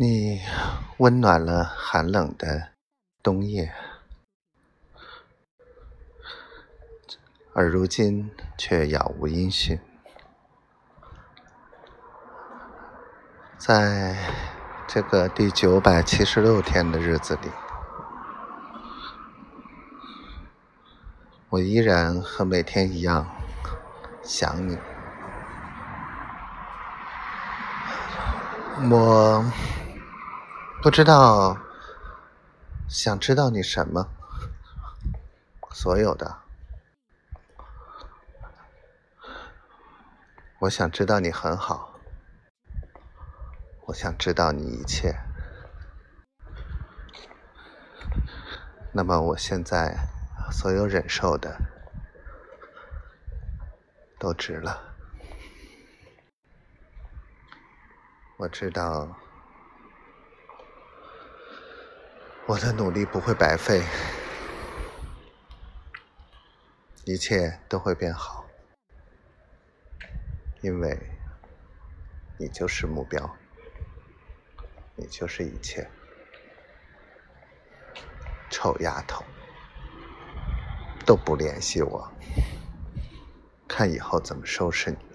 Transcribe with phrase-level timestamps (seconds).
[0.00, 0.40] 你
[0.98, 2.68] 温暖了寒冷的
[3.20, 3.74] 冬夜，
[7.52, 9.80] 而如今却杳无音讯。
[13.56, 14.16] 在
[14.86, 17.50] 这个第九百七十六天的日子里，
[21.48, 23.26] 我依然和每天一样
[24.22, 24.78] 想你。
[28.88, 29.44] 我。
[30.80, 31.58] 不知道，
[32.88, 34.08] 想知道你什么？
[35.72, 36.38] 所有的，
[40.60, 41.98] 我想知道你很好，
[43.86, 45.18] 我想知道你一切。
[48.92, 49.96] 那么，我现在
[50.52, 51.60] 所有忍受的
[54.18, 54.94] 都值了。
[58.38, 59.16] 我知道。
[62.48, 63.82] 我的努力不会白费，
[67.04, 68.48] 一切都会变好，
[70.62, 70.98] 因为
[72.38, 73.36] 你就是目标，
[74.96, 75.90] 你就是一切。
[78.48, 79.22] 臭丫头，
[81.04, 82.10] 都不联系我，
[83.68, 85.07] 看以后怎么收拾你。